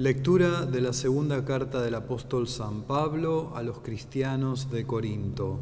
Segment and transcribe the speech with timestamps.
[0.00, 5.58] Lectura de la segunda carta del apóstol San Pablo a los cristianos de Corinto.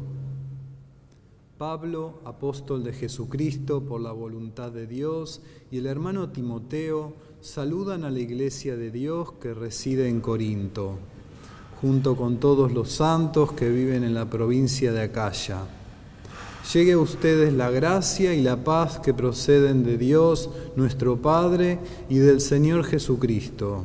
[1.57, 8.11] Pablo, apóstol de Jesucristo por la voluntad de Dios, y el hermano Timoteo saludan a
[8.11, 10.99] la iglesia de Dios que reside en Corinto,
[11.81, 15.63] junto con todos los santos que viven en la provincia de Acaya.
[16.73, 22.19] Llegue a ustedes la gracia y la paz que proceden de Dios, nuestro Padre, y
[22.19, 23.83] del Señor Jesucristo.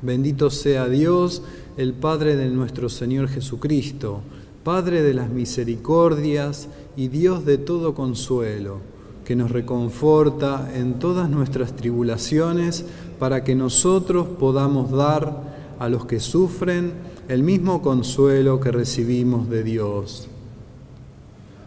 [0.00, 1.42] Bendito sea Dios,
[1.76, 4.20] el Padre de nuestro Señor Jesucristo,
[4.62, 8.78] Padre de las misericordias y Dios de todo consuelo,
[9.24, 12.84] que nos reconforta en todas nuestras tribulaciones
[13.18, 16.92] para que nosotros podamos dar a los que sufren
[17.28, 20.28] el mismo consuelo que recibimos de Dios.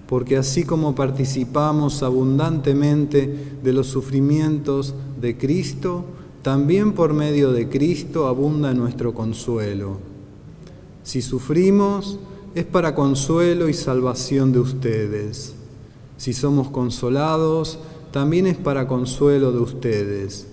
[0.08, 6.06] Porque así como participamos abundantemente de los sufrimientos de Cristo,
[6.42, 10.00] también por medio de Cristo abunda nuestro consuelo.
[11.04, 12.18] Si sufrimos,
[12.56, 15.54] es para consuelo y salvación de ustedes.
[16.18, 17.80] Si somos consolados,
[18.12, 20.48] también es para consuelo de ustedes.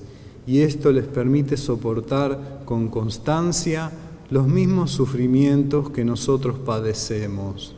[0.47, 3.91] Y esto les permite soportar con constancia
[4.31, 7.75] los mismos sufrimientos que nosotros padecemos.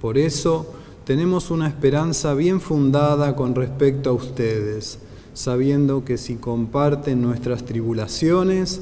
[0.00, 0.72] Por eso
[1.04, 5.00] tenemos una esperanza bien fundada con respecto a ustedes
[5.34, 8.80] sabiendo que si comparten nuestras tribulaciones,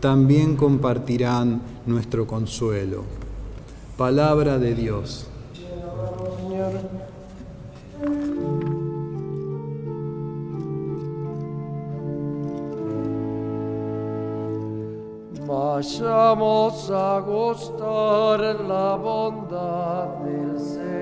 [0.00, 3.04] también compartirán nuestro consuelo.
[3.96, 5.26] Palabra de Dios.
[15.46, 20.93] Vayamos a gustar la bondad del Señor.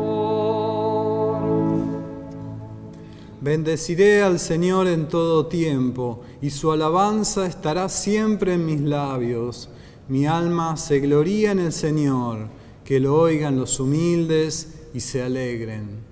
[3.39, 9.69] Bendeciré al Señor en todo tiempo, y su alabanza estará siempre en mis labios.
[10.09, 12.49] Mi alma se gloría en el Señor,
[12.83, 16.03] que lo oigan los humildes y se alegren.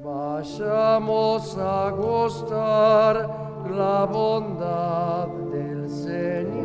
[0.00, 6.59] Vayamos a gustar la bondad del Señor.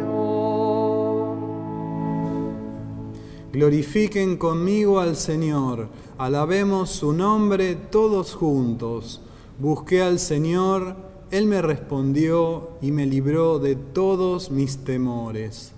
[3.55, 9.21] Glorifiquen conmigo al Señor, alabemos su nombre todos juntos.
[9.59, 10.97] Busqué al Señor,
[11.31, 15.71] Él me respondió y me libró de todos mis temores.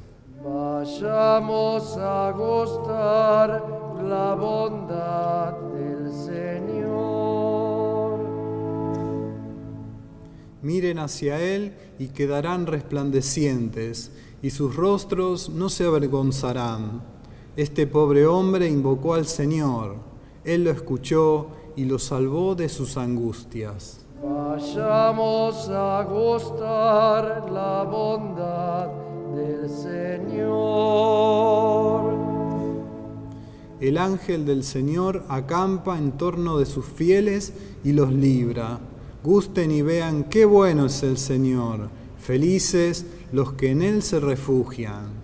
[0.43, 3.63] Vayamos a gustar
[4.03, 6.57] la bondad del Señor.
[10.63, 14.11] Miren hacia Él y quedarán resplandecientes,
[14.41, 17.16] y sus rostros no se avergonzarán.
[17.57, 19.95] Este pobre hombre invocó al Señor,
[20.43, 24.05] Él lo escuchó y lo salvó de sus angustias.
[24.23, 28.89] Vayamos a gustar la bondad
[29.33, 30.47] del Señor.
[33.79, 37.53] El ángel del Señor acampa en torno de sus fieles
[37.83, 38.77] y los libra.
[39.23, 41.89] Gusten y vean qué bueno es el Señor.
[42.19, 45.16] Felices los que en Él se refugian.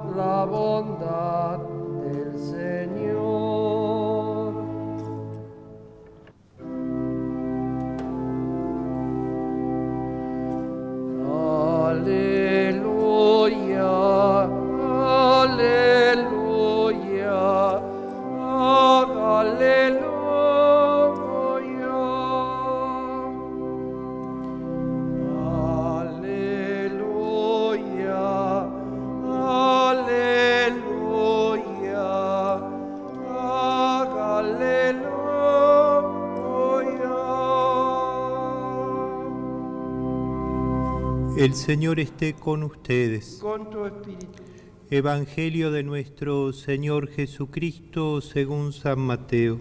[41.42, 43.40] El Señor esté con ustedes.
[43.42, 44.44] Con tu espíritu.
[44.92, 49.60] Evangelio de nuestro Señor Jesucristo según San Mateo.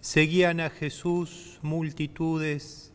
[0.00, 2.94] Seguían a Jesús multitudes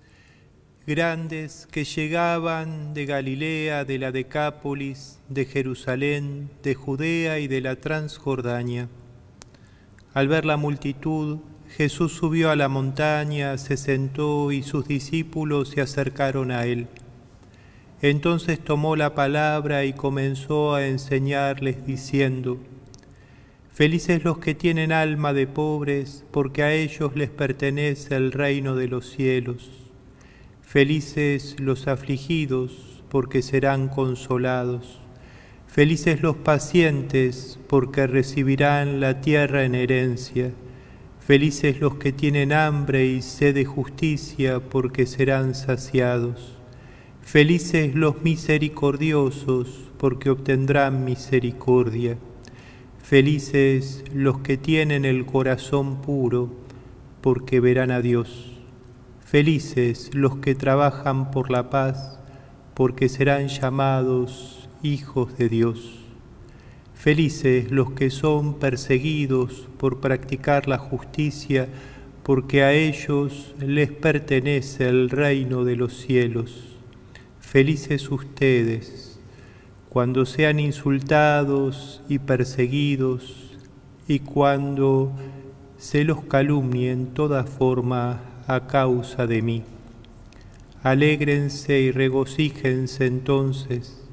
[0.88, 7.76] grandes que llegaban de Galilea, de la Decápolis, de Jerusalén, de Judea y de la
[7.76, 8.90] Transjordania.
[10.16, 11.38] Al ver la multitud,
[11.78, 16.88] Jesús subió a la montaña, se sentó y sus discípulos se acercaron a él.
[18.02, 22.60] Entonces tomó la palabra y comenzó a enseñarles diciendo,
[23.74, 28.88] Felices los que tienen alma de pobres, porque a ellos les pertenece el reino de
[28.88, 29.70] los cielos.
[30.62, 35.02] Felices los afligidos, porque serán consolados.
[35.68, 40.54] Felices los pacientes, porque recibirán la tierra en herencia.
[41.26, 46.54] Felices los que tienen hambre y sed de justicia, porque serán saciados.
[47.24, 52.20] Felices los misericordiosos, porque obtendrán misericordia.
[53.02, 56.54] Felices los que tienen el corazón puro,
[57.22, 58.62] porque verán a Dios.
[59.20, 62.20] Felices los que trabajan por la paz,
[62.76, 66.05] porque serán llamados hijos de Dios.
[67.06, 71.68] Felices los que son perseguidos por practicar la justicia,
[72.24, 76.64] porque a ellos les pertenece el reino de los cielos.
[77.40, 79.20] Felices ustedes
[79.88, 83.56] cuando sean insultados y perseguidos
[84.08, 85.12] y cuando
[85.78, 89.62] se los calumnie en toda forma a causa de mí.
[90.82, 94.04] Alégrense y regocíjense entonces,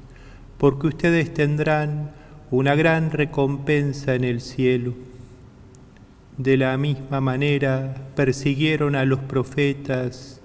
[0.59, 2.21] porque ustedes tendrán
[2.53, 4.93] una gran recompensa en el cielo.
[6.37, 10.39] De la misma manera persiguieron a los profetas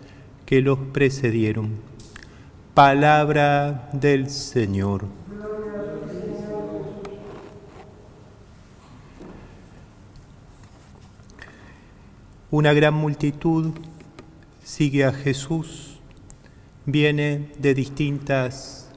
[0.46, 1.72] que los precedieron.
[2.72, 5.05] Palabra del Señor.
[12.50, 13.75] Una gran multitud
[14.64, 16.00] sigue a Jesús,
[16.87, 18.88] viene de distintas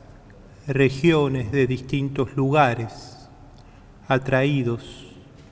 [0.68, 3.30] regiones, de distintos lugares,
[4.08, 5.08] atraídos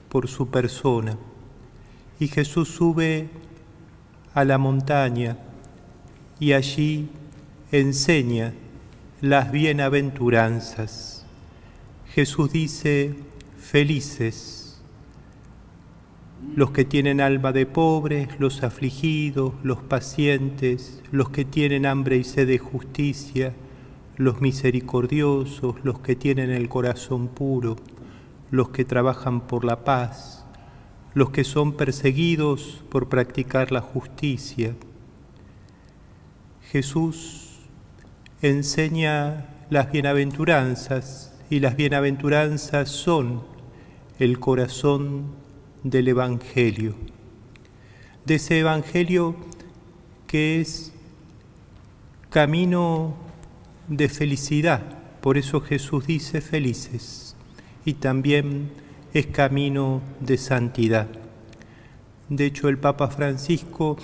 [0.10, 1.18] por su persona.
[2.20, 3.30] Y Jesús sube
[4.34, 5.38] a la montaña
[6.40, 7.10] y allí
[7.72, 8.54] enseña
[9.22, 11.26] las bienaventuranzas.
[12.14, 13.16] Jesús dice,
[13.58, 14.60] felices
[16.56, 22.24] los que tienen alma de pobres, los afligidos, los pacientes, los que tienen hambre y
[22.24, 23.54] sed de justicia,
[24.19, 27.77] los misericordiosos, los que tienen el corazón puro,
[28.51, 30.45] los que trabajan por la paz,
[31.13, 34.75] los que son perseguidos por practicar la justicia.
[36.69, 37.60] Jesús
[38.42, 43.44] enseña las bienaventuranzas y las bienaventuranzas son
[44.19, 45.27] el corazón
[45.83, 46.95] del Evangelio,
[48.25, 49.38] de ese Evangelio
[50.27, 50.92] que es
[52.30, 53.29] camino
[53.90, 54.82] de felicidad.
[55.22, 57.36] Por eso Jesús dice felices.
[57.84, 58.72] Y también
[59.14, 61.08] es camino de santidad.
[62.30, 63.98] De hecho, el Papa Francisco,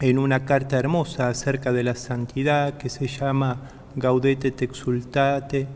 [0.00, 5.68] en una carta hermosa acerca de la santidad que se llama Gaudete te exultate,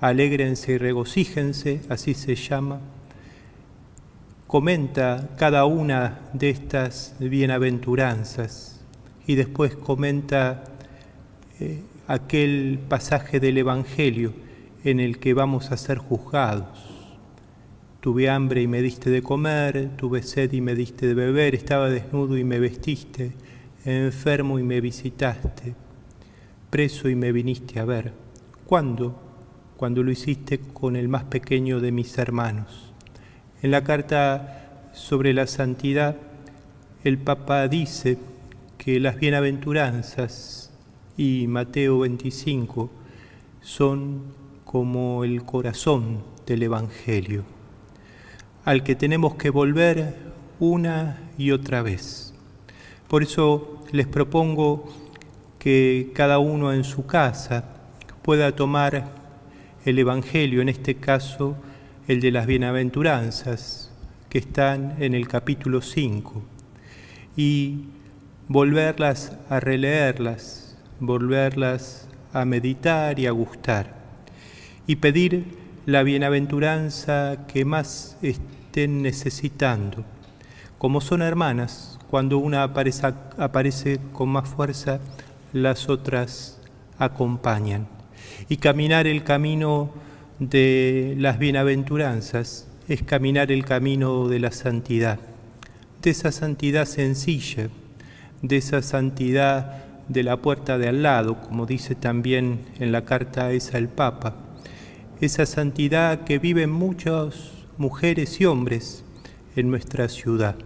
[0.00, 2.80] alégrense y regocíjense, así se llama,
[4.46, 8.80] comenta cada una de estas bienaventuranzas
[9.26, 10.64] y después comenta
[11.60, 14.32] eh, aquel pasaje del Evangelio
[14.82, 17.06] en el que vamos a ser juzgados.
[18.00, 21.88] Tuve hambre y me diste de comer, tuve sed y me diste de beber, estaba
[21.88, 23.30] desnudo y me vestiste,
[23.84, 25.76] enfermo y me visitaste,
[26.68, 28.12] preso y me viniste a ver.
[28.66, 29.16] ¿Cuándo?
[29.76, 32.92] Cuando lo hiciste con el más pequeño de mis hermanos.
[33.62, 36.16] En la carta sobre la santidad,
[37.04, 38.18] el Papa dice
[38.78, 40.69] que las bienaventuranzas
[41.20, 42.90] y Mateo 25
[43.60, 44.22] son
[44.64, 47.44] como el corazón del Evangelio,
[48.64, 50.16] al que tenemos que volver
[50.60, 52.32] una y otra vez.
[53.06, 54.90] Por eso les propongo
[55.58, 57.66] que cada uno en su casa
[58.22, 59.10] pueda tomar
[59.84, 61.54] el Evangelio, en este caso
[62.08, 63.92] el de las bienaventuranzas,
[64.30, 66.42] que están en el capítulo 5,
[67.36, 67.88] y
[68.48, 70.69] volverlas a releerlas
[71.00, 73.94] volverlas a meditar y a gustar
[74.86, 80.04] y pedir la bienaventuranza que más estén necesitando.
[80.78, 85.00] Como son hermanas, cuando una aparece, aparece con más fuerza,
[85.52, 86.60] las otras
[86.98, 87.88] acompañan.
[88.48, 89.90] Y caminar el camino
[90.38, 95.18] de las bienaventuranzas es caminar el camino de la santidad,
[96.02, 97.68] de esa santidad sencilla,
[98.42, 103.52] de esa santidad de la puerta de al lado, como dice también en la carta
[103.52, 104.34] esa el Papa.
[105.20, 109.04] Esa santidad que viven muchas mujeres y hombres
[109.54, 110.56] en nuestra ciudad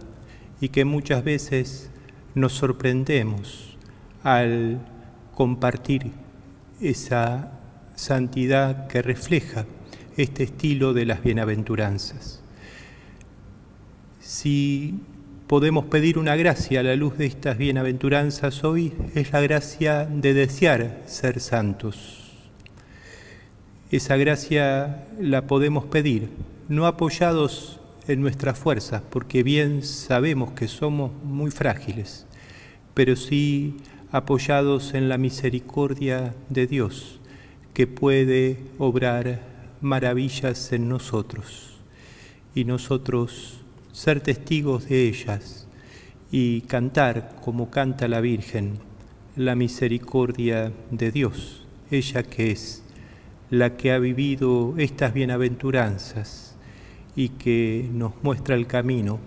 [0.59, 1.91] y que muchas veces
[2.33, 3.77] nos sorprendemos
[4.23, 4.79] al
[5.35, 6.11] compartir
[6.81, 7.51] esa
[7.93, 9.65] santidad que refleja
[10.17, 12.41] este estilo de las bienaventuranzas.
[14.19, 15.01] Si
[15.47, 20.33] podemos pedir una gracia a la luz de estas bienaventuranzas hoy, es la gracia de
[20.33, 22.31] desear ser santos.
[23.91, 26.29] Esa gracia la podemos pedir,
[26.67, 32.25] no apoyados en nuestras fuerzas, porque bien sabemos que somos muy frágiles,
[32.95, 33.77] pero sí
[34.11, 37.19] apoyados en la misericordia de Dios,
[37.75, 39.41] que puede obrar
[39.81, 41.75] maravillas en nosotros
[42.55, 43.64] y nosotros
[43.95, 45.67] ser testigos de ellas
[46.29, 48.79] y cantar como canta la Virgen
[49.37, 52.83] la misericordia de Dios, ella que es
[53.49, 56.55] la que ha vivido estas bienaventuranzas
[57.15, 59.17] y que nos muestra el camino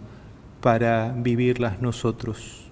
[0.61, 2.67] para vivirlas nosotros.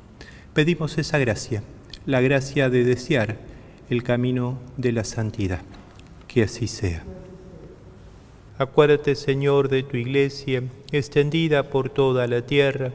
[0.52, 1.62] Pedimos esa gracia,
[2.04, 3.38] la gracia de desear
[3.88, 5.62] el camino de la santidad.
[6.28, 7.04] Que así sea.
[8.58, 12.92] Acuérdate, Señor, de tu iglesia, extendida por toda la tierra,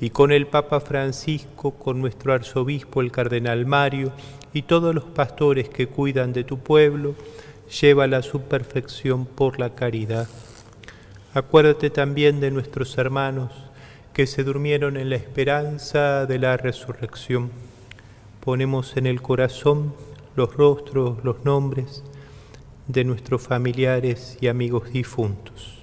[0.00, 4.12] y con el Papa Francisco, con nuestro arzobispo, el Cardenal Mario,
[4.52, 7.14] y todos los pastores que cuidan de tu pueblo,
[7.80, 10.28] llévala a su perfección por la caridad.
[11.34, 13.52] Acuérdate también de nuestros hermanos
[14.12, 17.50] que se durmieron en la esperanza de la resurrección.
[18.40, 19.94] Ponemos en el corazón
[20.34, 22.02] los rostros, los nombres,
[22.88, 25.78] de nuestros familiares y amigos difuntos.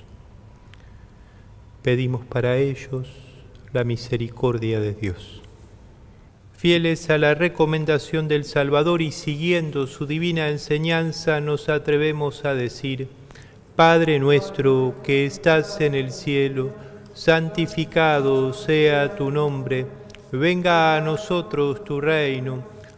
[1.81, 3.07] Pedimos para ellos
[3.73, 5.41] la misericordia de Dios.
[6.53, 13.09] Fieles a la recomendación del Salvador y siguiendo su divina enseñanza, nos atrevemos a decir,
[13.75, 16.71] Padre nuestro que estás en el cielo,
[17.13, 19.87] santificado sea tu nombre,
[20.31, 22.72] venga a nosotros tu reino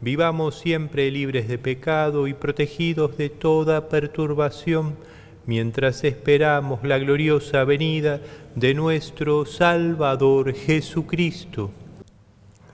[0.00, 4.96] Vivamos siempre libres de pecado y protegidos de toda perturbación,
[5.44, 8.20] mientras esperamos la gloriosa venida
[8.54, 11.72] de nuestro Salvador Jesucristo.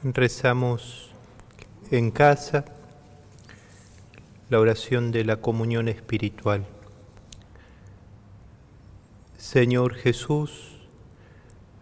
[0.03, 1.13] Rezamos
[1.91, 2.67] en casa
[4.51, 6.67] la oración de la comunión espiritual.
[9.39, 10.75] Señor Jesús,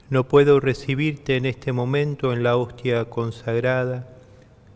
[0.09, 4.09] no puedo recibirte en este momento en la hostia consagrada,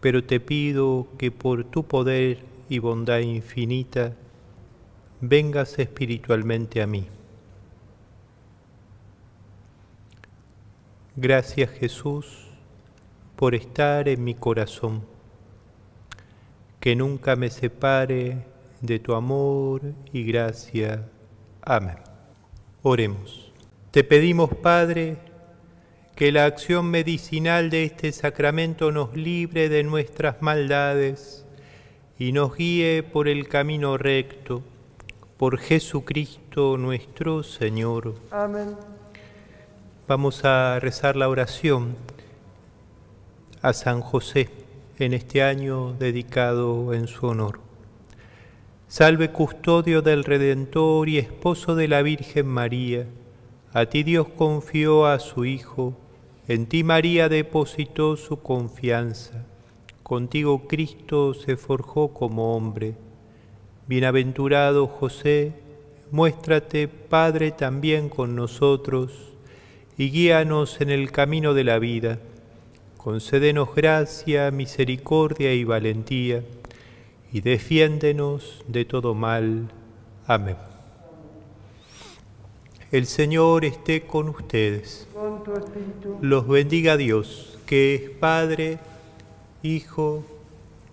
[0.07, 4.13] pero te pido que por tu poder y bondad infinita
[5.21, 7.09] vengas espiritualmente a mí.
[11.17, 12.47] Gracias Jesús
[13.35, 15.03] por estar en mi corazón,
[16.79, 18.45] que nunca me separe
[18.81, 19.83] de tu amor
[20.13, 21.09] y gracia.
[21.63, 21.99] Amén.
[22.85, 23.51] Oremos.
[23.91, 25.17] Te pedimos, Padre,
[26.17, 31.45] que la acción medicinal de este sacramento nos libre de nuestras maldades
[32.19, 34.63] y nos guíe por el camino recto,
[35.37, 38.15] por Jesucristo nuestro Señor.
[38.31, 38.75] Amén.
[40.09, 41.95] Vamos a rezar la oración
[43.61, 44.49] a San José
[44.99, 47.61] en este año dedicado en su honor.
[48.89, 53.07] Salve custodio del Redentor y esposo de la Virgen María,
[53.75, 55.93] a ti Dios confió a su Hijo,
[56.49, 59.45] en ti María depositó su confianza,
[60.03, 62.95] contigo Cristo se forjó como hombre.
[63.89, 65.53] Bienaventurado José,
[66.11, 69.13] muéstrate Padre también con nosotros
[69.99, 72.19] y guíanos en el camino de la vida.
[72.97, 76.43] Concédenos gracia, misericordia y valentía,
[77.33, 79.69] y defiéndenos de todo mal.
[80.27, 80.76] Amén.
[82.93, 85.09] El Señor esté con ustedes.
[85.13, 86.19] Con tu espíritu.
[86.21, 88.79] Los bendiga Dios, que es Padre,
[89.65, 90.23] Hijo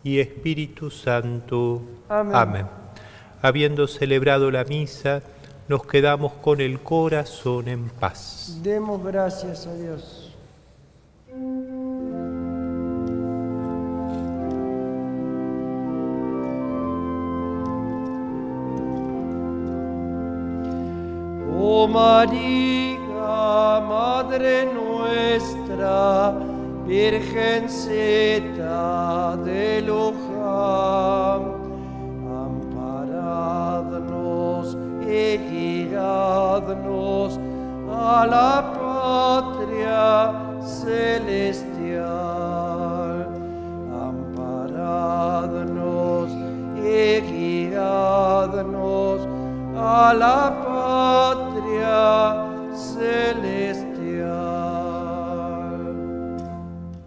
[0.03, 1.83] y Espíritu Santo.
[2.09, 2.65] Amén.
[3.43, 5.21] Habiendo celebrado la misa,
[5.67, 8.59] nos quedamos con el corazón en paz.
[8.63, 10.22] Demos gracias a Dios.
[21.65, 22.99] Oh María,
[23.87, 26.33] Madre nuestra,
[26.85, 27.77] Virgencita
[29.45, 31.41] de Luján,
[32.83, 33.97] amparadnos
[35.07, 35.37] y
[35.87, 37.39] guiadnos
[37.89, 41.97] a la patria celestial,
[44.09, 45.63] amparadnos
[46.75, 49.19] y guiadnos
[49.77, 50.62] a la paz
[52.03, 52.42] Krishna